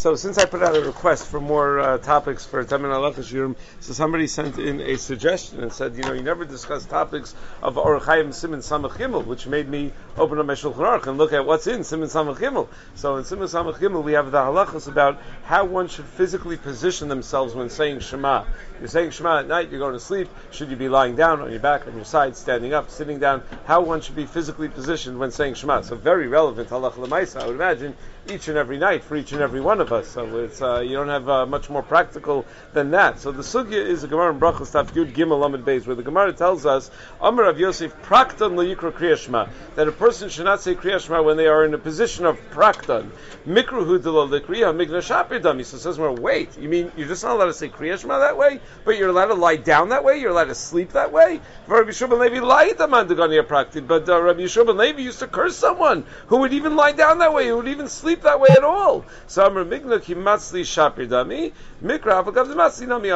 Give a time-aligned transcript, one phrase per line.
[0.00, 3.54] So since I put out a request for more uh, topics for Tamin Alachas Yurim,
[3.80, 7.74] so somebody sent in a suggestion and said, you know, you never discuss topics of
[7.74, 11.44] Orachayim Simon Samach Gimel, which made me open up my Shulchan Aruch and look at
[11.44, 12.68] what's in Simon Samach Gimel.
[12.94, 17.08] So in Simon Samach Gimel, we have the halachas about how one should physically position
[17.08, 18.46] themselves when saying Shema.
[18.78, 20.30] You're saying Shema at night, you're going to sleep.
[20.50, 23.42] Should you be lying down on your back, on your side, standing up, sitting down?
[23.66, 25.82] How one should be physically positioned when saying Shema.
[25.82, 27.42] So very relevant halacha lemaisa.
[27.42, 27.94] I would imagine
[28.30, 30.08] each and every night for each and every one of us.
[30.08, 33.20] So it's uh, you don't have uh, much more practical than that.
[33.20, 36.02] So the sugya is a Gemara in Brachos Taf Yud Gimel Lamed Beis, where the
[36.02, 36.90] Gemara tells us
[37.20, 41.46] Amar Rav Yosef Prakton Liyikra Kriyashma that a person should not say Kriyashma when they
[41.46, 43.10] are in a position of Prakton.
[43.46, 45.64] Mikruhu Delo Likriya Mignashapidam.
[45.64, 48.60] So says, well, wait, you mean you're just not allowed to say Kriyashma that way,
[48.84, 51.40] but you're allowed to lie down that way, you're allowed to sleep that way?
[51.66, 55.56] Rabbi Shimon Levi lied the man Praktin, but uh, Rabbi Shimon Levi used to curse
[55.56, 58.64] someone who would even lie down that way, who would even sleep that way at
[58.64, 59.04] all.
[59.26, 61.52] So Migna Kimatzli Shapir Dami,
[61.82, 63.10] Mikra Avagav Nami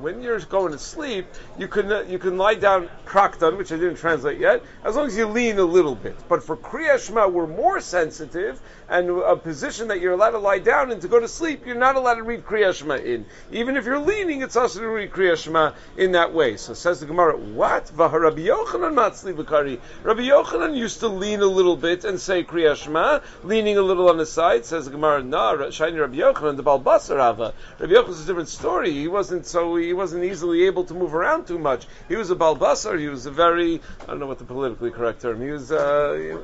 [0.00, 1.26] when you're going to sleep,
[1.58, 5.06] you can uh, you can lie down Praktan, which I didn't translate yet, as long
[5.06, 6.16] as you lean a little bit.
[6.28, 10.90] But for Kriya we're more sensitive, and a position that you're allowed to lie down
[10.90, 13.24] and to go to sleep, you're not allowed to read Kriya in.
[13.52, 16.56] Even if you're leaning, it's also to read Kriya in that way.
[16.56, 17.90] So says the Gemara, what?
[17.94, 19.80] Rabbi Yochanan Matzli Bakari.
[20.02, 24.18] Rabbi Yochanan used to lean a little bit and say Kriya leaning a little on
[24.18, 24.39] the side.
[24.62, 27.52] Says the Gemara, no, shiny Rabbi Yochanan, the Balbasar Rava.
[27.78, 28.90] Rabbi is a different story.
[28.90, 31.86] He wasn't so he wasn't easily able to move around too much.
[32.08, 32.98] He was a Balbasar.
[32.98, 35.42] He was a very I don't know what the politically correct term.
[35.42, 36.40] He was uh,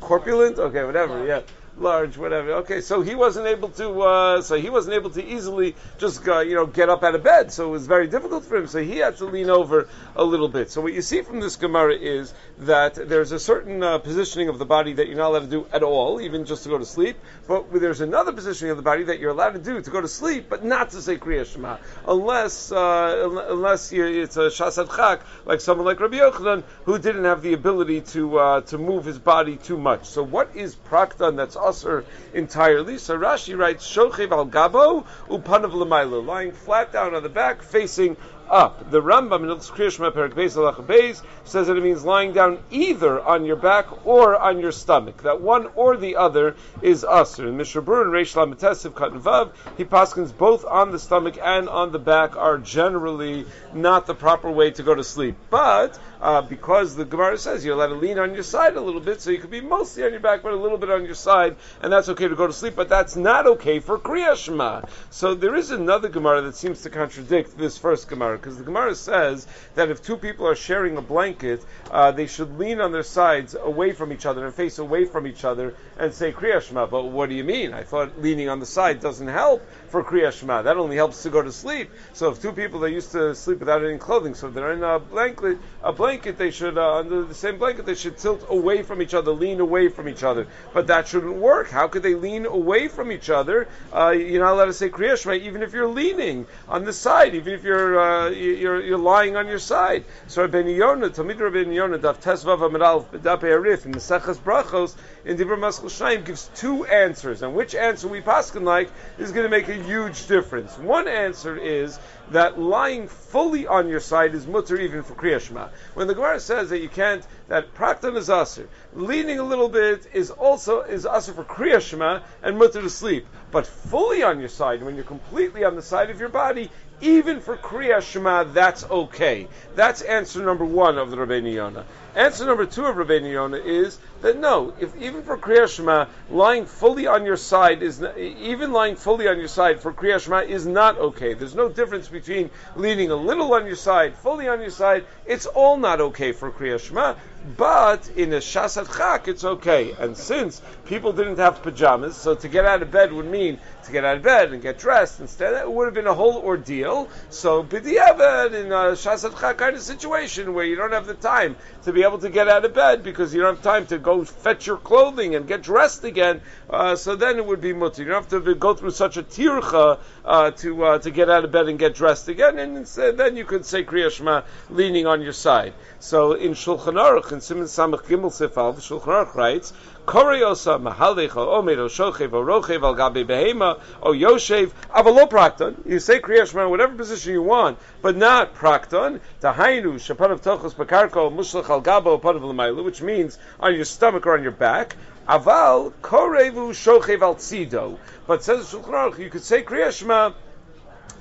[0.00, 0.58] corpulent.
[0.58, 1.26] Okay, whatever.
[1.26, 1.40] Yeah
[1.80, 2.52] large, whatever.
[2.54, 6.40] Okay, so he wasn't able to, uh, so he wasn't able to easily just, uh,
[6.40, 7.52] you know, get up out of bed.
[7.52, 8.66] So it was very difficult for him.
[8.66, 10.70] So he had to lean over a little bit.
[10.70, 14.58] So what you see from this Gemara is that there's a certain uh, positioning of
[14.58, 16.84] the body that you're not allowed to do at all, even just to go to
[16.84, 17.16] sleep.
[17.46, 20.08] But there's another positioning of the body that you're allowed to do to go to
[20.08, 25.60] sleep, but not to say Kriya Shema, unless uh, unless it's a Shasad Chak, like
[25.60, 29.56] someone like Rabbi Yochanan, who didn't have the ability to uh, to move his body
[29.56, 30.06] too much.
[30.06, 32.98] So what is Praktan that's usher entirely.
[32.98, 38.16] So Rashi writes, Shochev al gabo upanav l'maylo, lying flat down on the back, facing
[38.50, 38.90] up.
[38.90, 43.56] The Rambam in Kriyashma Perak Beis says that it means lying down either on your
[43.56, 45.22] back or on your stomach.
[45.22, 47.48] That one or the other is usr.
[47.48, 51.92] And Mishabur and Reish Lametesiv Katan Vav, he paskins both on the stomach and on
[51.92, 55.36] the back are generally not the proper way to go to sleep.
[55.50, 59.00] But uh, because the Gemara says you're allowed to lean on your side a little
[59.00, 61.14] bit, so you could be mostly on your back, but a little bit on your
[61.14, 62.74] side, and that's okay to go to sleep.
[62.76, 64.88] But that's not okay for Kriyashma.
[65.10, 68.94] So there is another Gemara that seems to contradict this first Gemara because the Gemara
[68.94, 73.02] says that if two people are sharing a blanket, uh, they should lean on their
[73.02, 76.86] sides away from each other and face away from each other and say Kriya Shema.
[76.86, 77.74] But what do you mean?
[77.74, 80.62] I thought leaning on the side doesn't help for Kriya Shema.
[80.62, 81.90] That only helps to go to sleep.
[82.12, 84.98] So if two people are used to sleep without any clothing, so they're in a
[84.98, 89.02] blanket, a blanket, they should uh, under the same blanket they should tilt away from
[89.02, 90.46] each other, lean away from each other.
[90.72, 91.70] But that shouldn't work.
[91.70, 93.68] How could they lean away from each other?
[93.92, 97.34] Uh, you're not allowed to say Kriya Shema even if you're leaning on the side,
[97.34, 100.04] even if you're uh, you're, you're lying on your side.
[100.26, 104.96] So Rabbi Yonah, Talmid Rabbi Yonah, Daf Tesvav Amidal B'Dapei Arif in the Sechas Brachos
[105.24, 109.44] in Dibur Maskul Shaim gives two answers, and which answer we paskin like is going
[109.44, 110.76] to make a huge difference.
[110.78, 111.98] One answer is
[112.30, 115.70] that lying fully on your side is mutter even for Kriyashma.
[115.94, 120.06] When the Gemara says that you can't, that praktan is asr, leaning a little bit
[120.12, 123.26] is also is asr for Kriyashma and mutter to sleep.
[123.50, 127.40] But fully on your side, when you're completely on the side of your body, even
[127.40, 129.46] for Kriya Shema, that's okay.
[129.76, 131.84] That's answer number one of the Rabbeinu Yonah.
[132.14, 136.66] Answer number two of Rabbeinu Yonah is that no, if even for Kriya Shema, lying
[136.66, 140.38] fully on your side is not, even lying fully on your side for Kriya Shema
[140.38, 141.34] is not okay.
[141.34, 145.04] There's no difference between leaning a little on your side, fully on your side.
[145.26, 147.14] It's all not okay for Kriya Shema.
[147.56, 149.92] But in a Shasat Chak, it's okay.
[149.98, 153.92] And since people didn't have pajamas, so to get out of bed would mean to
[153.92, 157.08] get out of bed and get dressed instead, it would have been a whole ordeal.
[157.30, 161.56] So b'diavad in a Shasat Chak kind of situation where you don't have the time
[161.84, 164.24] to be able to get out of bed because you don't have time to go
[164.24, 166.40] fetch your clothing and get dressed again,
[166.70, 168.02] uh, so then it would be mutter.
[168.02, 171.44] You don't have to go through such a tircha uh, to uh, to get out
[171.44, 175.22] of bed and get dressed again, and then you could say Kriya Shema leaning on
[175.22, 175.72] your side.
[175.98, 179.72] So in Shulchan Aruch, in Simon Samach Gimel Sifal, Shulchan Aruch writes,
[180.06, 185.74] Koriosa mahalecha omer o shochev o rochev al gabe behema o yoshev avalo prakton.
[185.86, 189.20] You say Kriya Shema whatever position you want, but not prakton.
[189.42, 194.42] Tahainu shapanav tochos bakarko mushlach al gabo panav which means on your stomach or on
[194.42, 194.96] your back.
[195.28, 197.98] Aval korevu shochev al tzido.
[198.26, 200.32] But says Shulchan Aruch, you could say Kriya Shema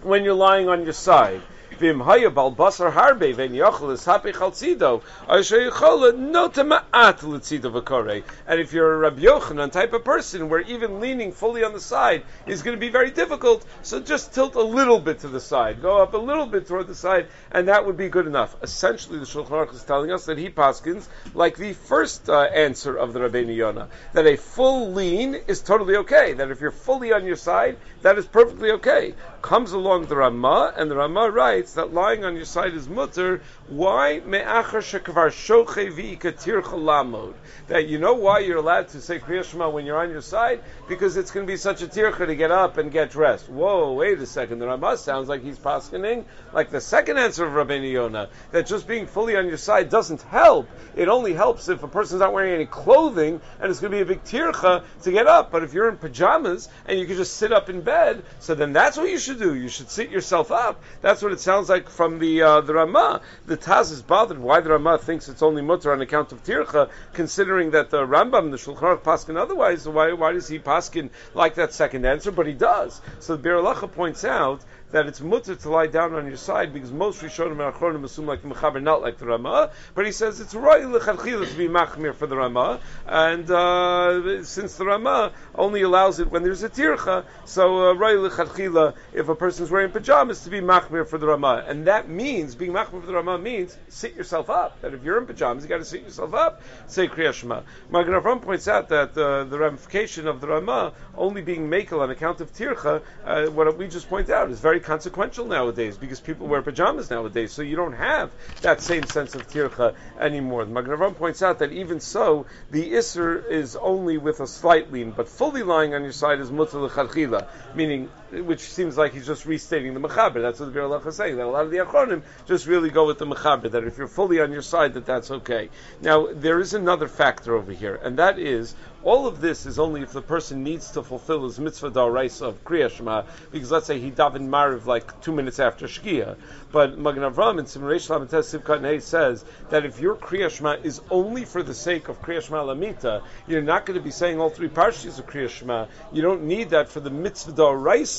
[0.04, 1.42] when you're lying on your side.
[1.80, 5.04] Vim haya bal basar harbe ven yochel is happy chalzido.
[5.30, 8.24] Asher yichola no tema'at l'tzido v'korei.
[8.48, 11.80] And if you're a Rabbi Yochanan type of person where even leaning fully on the
[11.80, 15.40] side is going to be very difficult, so just tilt a little bit to the
[15.40, 15.80] side.
[15.80, 18.56] Go up a little bit toward the side, and that would be good enough.
[18.64, 22.96] Essentially, the Shulchan Aruch is telling us that he paskins like the first uh, answer
[22.96, 26.34] of the Rabbeinu Yonah, that a full lean is totally okay.
[26.34, 29.14] That if you're fully on your side, that is perfectly okay.
[29.44, 33.42] Comes along the Ramah, and the Ramah writes that lying on your side is mutter.
[33.68, 37.34] Why me'achar shekvar shoche v'ikatir chalamod?
[37.68, 40.62] That you know why you're allowed to say Kriya Shema when you're on your side
[40.88, 43.50] because it's going to be such a tircha to get up and get dressed.
[43.50, 44.60] Whoa, wait a second.
[44.60, 48.88] The Ramah sounds like he's paskening like the second answer of Rabbeinu Yonah that just
[48.88, 50.70] being fully on your side doesn't help.
[50.96, 54.02] It only helps if a person's not wearing any clothing and it's going to be
[54.02, 55.52] a big tircha to get up.
[55.52, 58.74] But if you're in pajamas and you can just sit up in bed, so then
[58.74, 59.56] that's what you should do.
[59.56, 60.82] You should sit yourself up.
[61.02, 63.22] That's what it sounds like from the uh, the Ramah.
[63.46, 66.90] The Taz is bothered why the Ramah thinks it's only mutter on account of tircha,
[67.14, 69.88] considering that the Rambam, the Shulchan Aruch, paskin otherwise.
[69.88, 72.32] Why why does he paskin like that second answer?
[72.32, 73.02] But he does.
[73.20, 74.62] So the Halacha points out
[74.92, 78.26] that it's mutter to lie down on your side because most Rishonim and Achronim assume
[78.26, 79.72] like the Mechaber, not like the Ramah.
[79.96, 84.76] But he says it's right lechatchila to be machmir for the Ramah, and uh, since
[84.76, 89.36] the Ramah only allows it when there's a tircha, so uh, right lechatchila if a
[89.36, 93.08] person's wearing pajamas to be machmir for the Ramah, and that means being machmir for
[93.08, 94.80] the Ramah means sit yourself up.
[94.82, 96.62] That if you're in pajamas, you got to sit yourself up.
[96.88, 97.62] Say Kriya Shema.
[97.90, 102.42] Magen points out that uh, the ramification of the Ramah only being makel on account
[102.42, 106.62] of tircha, uh, what we just point out is very consequential nowadays because people wear
[106.62, 108.32] pajamas nowadays, so you don't have
[108.62, 110.66] that same sense of tircha anymore.
[110.66, 114.92] The Magen Avram points out that even so, the isser is only with a slight
[114.92, 119.46] lean, but fully lying on your side is l'chadchila, meaning which seems like he's just
[119.46, 120.42] restating the mechaber.
[120.42, 121.38] That's what the Biur Halacha is saying.
[121.38, 123.72] That a lot of the achronim just really go with the mechaber.
[123.72, 125.70] That if you're fully on your side, that that's okay.
[126.02, 130.02] Now there is another factor over here, and that is all of this is only
[130.02, 134.00] if the person needs to fulfill his mitzvah da'araisa of Kriya Shema, because let's say
[134.00, 136.36] he davened Mariv like two minutes after Shkia.
[136.72, 141.46] But Magen Avram in Simreish Lamates Sivkat says that if your Kriya Shema is only
[141.46, 144.68] for the sake of Kriya Shema Lamita, you're not going to be saying all three
[144.68, 145.86] parshas of Kriya Shema.
[146.12, 147.54] You don't need that for the mitzvah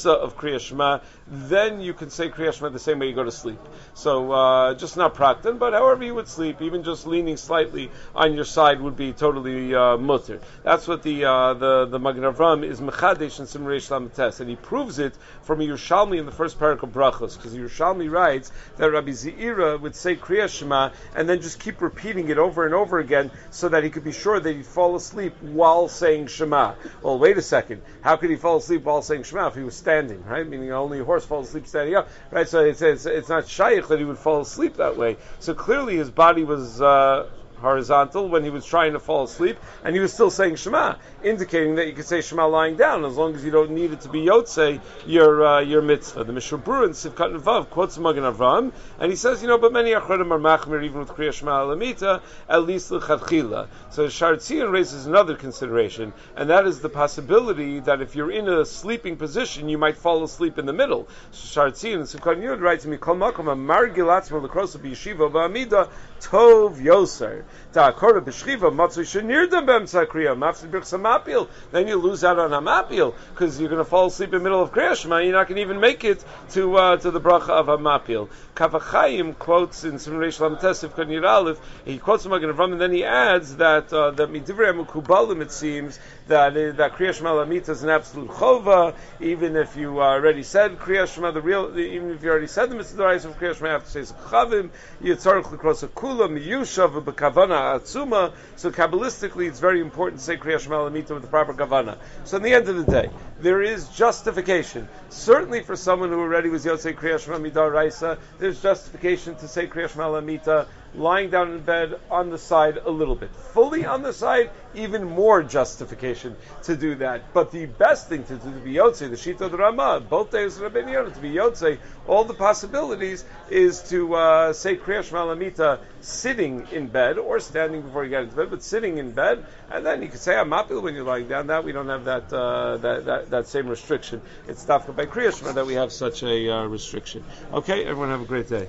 [0.07, 1.01] of Kriya Shema.
[1.31, 3.61] Then you can say Kriya Shema the same way you go to sleep.
[3.95, 8.35] So uh, just not praktan, but however you would sleep, even just leaning slightly on
[8.35, 10.41] your side would be totally uh, mutter.
[10.63, 14.57] That's what the uh, the the Magen Avram is mechadesh and Simreish Lamates, and he
[14.57, 19.11] proves it from Yerushalmi in the first parak of Brachos, because Yerushalmi writes that Rabbi
[19.11, 23.31] Zeira would say Kriya Shema and then just keep repeating it over and over again,
[23.51, 26.75] so that he could be sure that he'd fall asleep while saying Shema.
[27.03, 29.77] Well, wait a second, how could he fall asleep while saying Shema if he was
[29.89, 30.47] standing, right?
[30.47, 32.47] Meaning only a horse falls asleep standing up, right?
[32.47, 35.17] So it's it's, it's not shaykh that he would fall asleep that way.
[35.41, 36.83] So clearly his body was.
[36.83, 37.27] Uh,
[37.61, 41.77] horizontal when he was trying to fall asleep, and he was still saying Shema, indicating
[41.77, 44.09] that you could say Shema lying down as long as you don't need it to
[44.09, 46.25] be Yotze, your uh, your mitzvah.
[46.25, 49.73] The Mishnah Berurah in Sivkat Nevav quotes Magen Avram, and he says, you know, but
[49.73, 53.69] many Achronim are machmir even with Kriya Shema Alamita, at least l'chadchila.
[53.91, 58.65] So Sharetzion raises another consideration, and that is the possibility that if you're in a
[58.65, 61.09] sleeping position, you might fall asleep in the middle.
[61.33, 65.89] So Sharetzion Sivkat Yud writes, Mikol Makom Amar Gilatzma L'Krosa B'Yeshiva Ba'amida
[66.21, 67.45] Tov Yoser.
[67.73, 71.49] Ta'akora b'shchiva matzui shenirdim b'emtza kriya mafsid birch samapil.
[71.71, 74.63] Then you lose out on hamapil because you're going to fall asleep in the middle
[74.63, 75.19] of kriya shema.
[75.19, 78.29] You're not going to even make it to uh, to the bracha of hamapil.
[78.55, 81.61] Kaf HaChaim quotes in Simreish Lamtesiv Kanir Aleph.
[81.85, 85.53] He quotes from Magen Avram and then he adds that uh, that midivrei mukubalim it
[85.53, 88.95] seems that uh, that kriya shema lamita is an absolute chova.
[89.21, 92.75] Even if you already said kriya shema, the real even if you already said the
[92.75, 94.71] mitzvah of kriya shema, you have to say chavim.
[95.03, 98.33] Yitzarich l'kros a kula miyushav b'kavana atzuma.
[98.57, 101.99] So kabbalistically, it's very important to say Kriya Shema Lamita with the proper kavana.
[102.25, 103.11] So in the end of the day,
[103.41, 104.89] there is justification.
[105.11, 109.67] Certainly for someone who already was Yotzei Kriya Shema Midar Raisa, there's justification to say
[109.67, 113.31] Kriya Shema Lamita lying down in bed on the side a little bit.
[113.31, 117.33] Fully on the side, even more justification to do that.
[117.33, 120.73] But the best thing to do to be Yotze, the Shita Ramah, both days of
[120.73, 125.81] Rabbeinu Yonah, to be Yotze, all the possibilities is to uh, say Kriya Shema Lamita
[126.01, 129.85] sitting in bed or standing before you get into bed, but sitting in bed, and
[129.85, 131.49] then you could say Amapil when you're lying down.
[131.49, 134.23] That we don't have that uh, that, that, that same restriction.
[134.47, 137.25] It's Dafka by Kriya Shema that we have such a uh, restriction.
[137.53, 138.69] Okay, everyone have a great day.